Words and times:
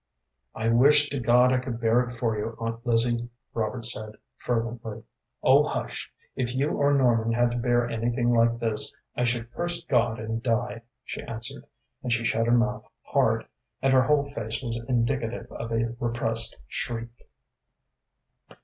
"I 0.55 0.67
wish 0.69 1.09
to 1.09 1.19
God 1.19 1.51
I 1.53 1.59
could 1.59 1.79
bear 1.79 2.01
it 2.01 2.11
for 2.15 2.35
you, 2.35 2.57
Aunt 2.59 2.83
Lizzie," 2.87 3.29
Robert 3.53 3.85
said, 3.85 4.13
fervently. 4.37 5.03
"Oh, 5.43 5.67
hush! 5.67 6.11
If 6.35 6.55
you 6.55 6.71
or 6.71 6.91
Norman 6.95 7.33
had 7.33 7.51
to 7.51 7.57
bear 7.57 7.87
anything 7.87 8.33
like 8.33 8.57
this, 8.57 8.95
I 9.15 9.25
should 9.25 9.51
curse 9.53 9.83
God 9.85 10.19
and 10.19 10.41
die," 10.41 10.81
she 11.05 11.21
answered, 11.21 11.65
and 12.01 12.11
she 12.11 12.23
shut 12.25 12.47
her 12.47 12.51
mouth 12.57 12.87
hard, 13.03 13.45
and 13.79 13.93
her 13.93 14.01
whole 14.01 14.25
face 14.25 14.63
was 14.63 14.83
indicative 14.89 15.45
of 15.51 15.71
a 15.71 15.95
repressed 15.99 16.59
shriek. 16.67 17.29